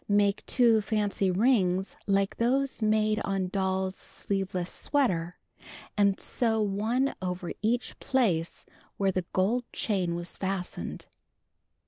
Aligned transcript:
Make 0.09 0.43
2 0.47 0.81
fancy 0.81 1.29
rings 1.29 1.95
like 2.07 2.37
those 2.37 2.81
made 2.81 3.21
on 3.23 3.49
doll's 3.49 3.95
sleeveless 3.95 4.71
sweater 4.71 5.35
(see 5.37 5.59
page 5.59 5.97
189), 5.97 6.07
and 6.09 6.19
sew 6.19 6.59
one 6.59 7.15
over 7.21 7.51
each 7.61 7.99
place 7.99 8.65
where 8.97 9.11
the 9.11 9.25
gold 9.31 9.63
chain 9.71 10.15
was 10.15 10.37
fastened. 10.37 11.05